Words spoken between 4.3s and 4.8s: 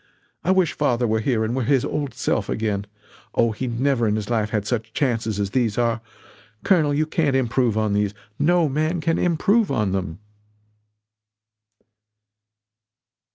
life had